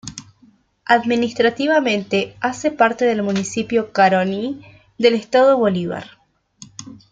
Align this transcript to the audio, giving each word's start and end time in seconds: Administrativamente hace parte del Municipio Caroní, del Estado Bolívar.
Administrativamente 0.85 2.35
hace 2.39 2.71
parte 2.71 3.05
del 3.05 3.21
Municipio 3.21 3.91
Caroní, 3.91 4.63
del 4.97 5.13
Estado 5.13 5.55
Bolívar. 5.59 6.05